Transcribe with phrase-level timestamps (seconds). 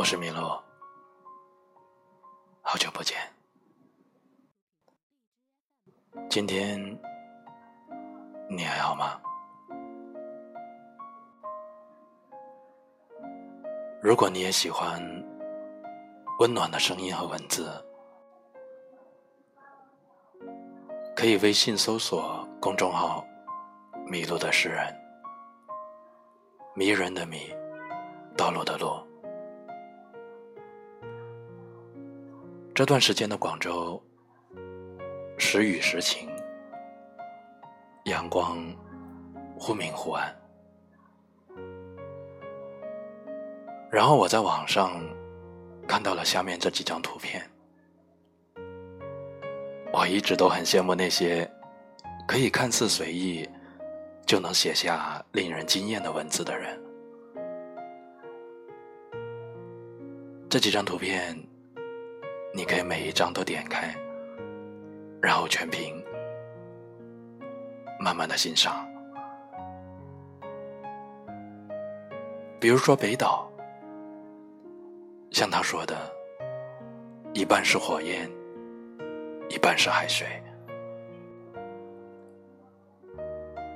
[0.00, 0.58] 我是米洛，
[2.62, 3.18] 好久不见。
[6.30, 6.80] 今天
[8.48, 9.20] 你还好吗？
[14.00, 14.98] 如果你也喜欢
[16.38, 17.70] 温暖的声音和文字，
[21.14, 23.22] 可以微信搜索公众号
[24.08, 24.98] “迷路的诗人”，
[26.74, 27.54] 迷人的迷，
[28.34, 29.09] 道路的路。
[32.80, 34.02] 这段时间的广州，
[35.36, 36.26] 时雨时晴，
[38.04, 38.56] 阳光
[39.54, 40.34] 忽明忽暗。
[43.90, 44.98] 然后我在网上
[45.86, 47.46] 看到了下面这几张图片，
[49.92, 51.46] 我一直都很羡慕那些
[52.26, 53.46] 可以看似随意
[54.24, 56.82] 就能写下令人惊艳的文字的人。
[60.48, 61.49] 这几张图片。
[62.52, 63.94] 你可以每一张都点开，
[65.22, 66.02] 然后全屏
[68.00, 68.86] 慢慢的欣赏。
[72.58, 73.50] 比如说北岛，
[75.30, 75.96] 像他说的，
[77.32, 78.30] 一半是火焰，
[79.48, 80.26] 一半是海水。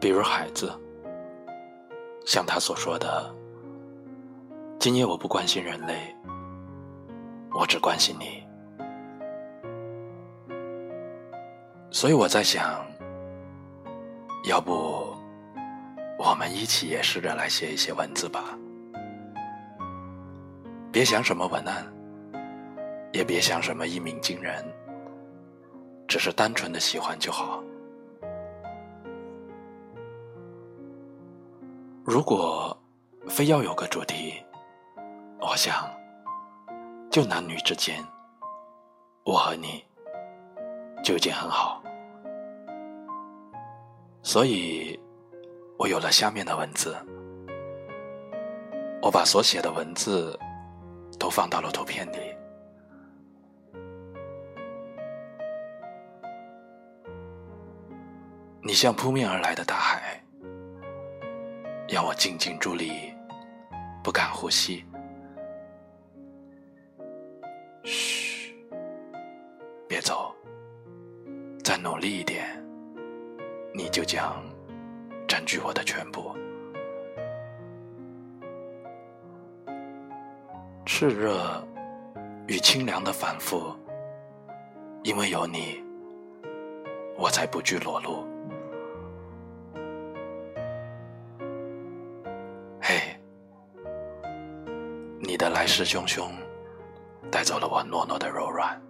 [0.00, 0.70] 比如孩子，
[2.24, 3.34] 像他所说的，
[4.78, 6.14] 今夜我不关心人类，
[7.50, 8.46] 我只关心你。
[11.90, 12.84] 所以我在想，
[14.44, 15.16] 要不
[16.18, 18.56] 我们一起也试着来写一些文字吧？
[20.92, 21.84] 别想什么文案，
[23.12, 24.64] 也别想什么一鸣惊人，
[26.06, 27.62] 只是单纯的喜欢就好。
[32.04, 32.76] 如果
[33.28, 34.34] 非要有个主题，
[35.40, 35.88] 我想
[37.10, 38.04] 就男女之间，
[39.24, 39.82] 我和你。
[41.04, 41.77] 就已经很好，
[44.28, 45.00] 所以，
[45.78, 46.94] 我有了下面的文字。
[49.00, 50.38] 我把所写的文字
[51.18, 52.18] 都放到了图片里。
[58.60, 60.22] 你像扑面而来的大海，
[61.88, 63.14] 让我静静伫立，
[64.04, 64.84] 不敢呼吸。
[67.82, 68.54] 嘘，
[69.88, 70.34] 别走。
[71.64, 72.46] 再努力一点，
[73.98, 74.40] 就将
[75.26, 76.32] 占据我的全部。
[80.86, 81.66] 炽热
[82.46, 83.74] 与清凉的反复，
[85.02, 85.82] 因为有你，
[87.16, 88.24] 我才不惧裸露。
[92.80, 93.18] 嘿，
[95.18, 96.30] 你的来势汹汹，
[97.32, 98.80] 带走了我懦弱的柔软。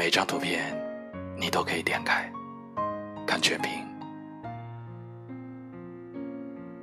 [0.00, 0.74] 每张图片
[1.36, 2.26] 你都可以点开
[3.26, 3.86] 看全屏。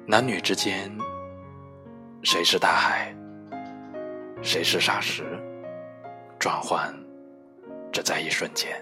[0.05, 0.95] 男女之间，
[2.21, 3.11] 谁是大海，
[4.43, 5.23] 谁是沙石，
[6.37, 6.93] 转换
[7.91, 8.79] 只在一瞬间。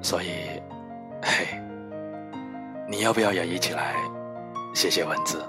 [0.00, 0.28] 所以，
[1.20, 1.60] 嘿，
[2.88, 3.96] 你要不要也一起来
[4.72, 5.44] 写写文字？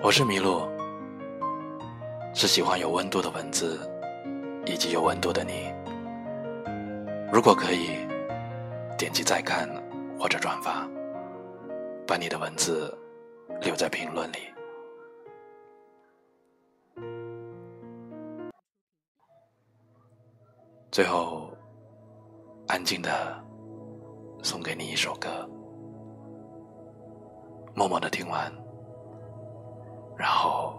[0.00, 0.62] 我是麋鹿，
[2.32, 3.80] 是喜欢有温度的文字，
[4.64, 5.74] 以及有温度的你。
[7.32, 8.06] 如果可以，
[8.96, 9.68] 点击再看
[10.16, 10.88] 或者转发，
[12.06, 12.96] 把你的文字
[13.60, 14.38] 留在评论里。
[20.92, 21.50] 最后，
[22.68, 23.44] 安静的
[24.44, 25.28] 送给你一首歌，
[27.74, 28.50] 默默的听完。
[30.18, 30.74] 然后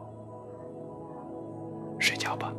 [1.99, 2.53] 睡觉吧。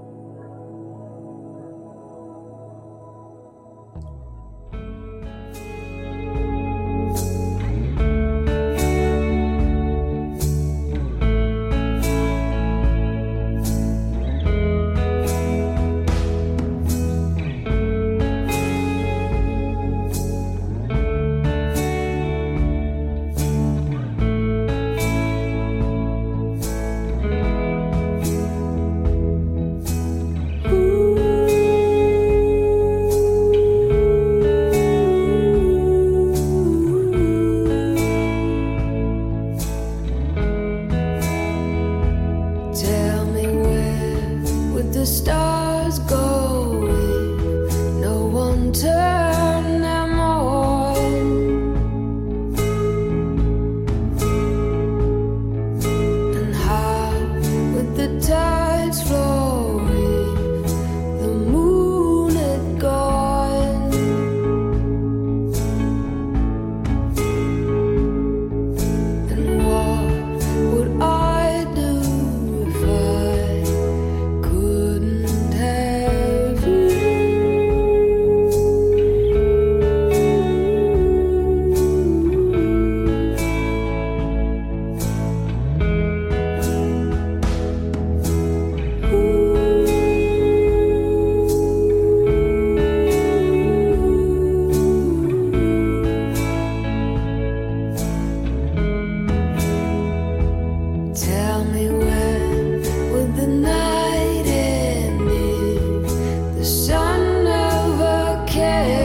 [108.51, 109.00] care.